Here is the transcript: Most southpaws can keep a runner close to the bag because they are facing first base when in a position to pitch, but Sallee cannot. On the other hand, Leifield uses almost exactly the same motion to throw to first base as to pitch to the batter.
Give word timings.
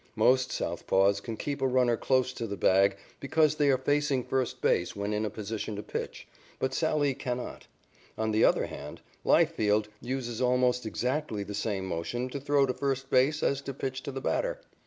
Most 0.15 0.49
southpaws 0.49 1.21
can 1.21 1.37
keep 1.37 1.61
a 1.61 1.67
runner 1.67 1.95
close 1.95 2.33
to 2.33 2.47
the 2.47 2.57
bag 2.57 2.97
because 3.19 3.53
they 3.53 3.69
are 3.69 3.77
facing 3.77 4.23
first 4.23 4.59
base 4.59 4.95
when 4.95 5.13
in 5.13 5.25
a 5.27 5.29
position 5.29 5.75
to 5.75 5.83
pitch, 5.83 6.27
but 6.57 6.73
Sallee 6.73 7.13
cannot. 7.13 7.67
On 8.17 8.31
the 8.31 8.43
other 8.43 8.65
hand, 8.65 9.01
Leifield 9.23 9.89
uses 10.01 10.41
almost 10.41 10.87
exactly 10.87 11.43
the 11.43 11.53
same 11.53 11.85
motion 11.85 12.29
to 12.29 12.39
throw 12.39 12.65
to 12.65 12.73
first 12.73 13.11
base 13.11 13.43
as 13.43 13.61
to 13.61 13.75
pitch 13.75 14.01
to 14.01 14.11
the 14.11 14.21
batter. 14.21 14.59